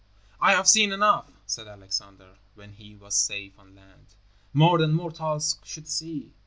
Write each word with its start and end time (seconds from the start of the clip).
"I 0.39 0.53
have 0.53 0.67
seen 0.67 0.91
enough," 0.91 1.29
said 1.45 1.67
Alexander, 1.67 2.39
when 2.55 2.71
he 2.73 2.95
was 2.95 3.15
safe 3.15 3.59
on 3.59 3.75
land, 3.75 4.15
"more 4.51 4.79
than 4.79 4.93
mortals 4.93 5.59
should 5.63 5.87
see. 5.87 6.33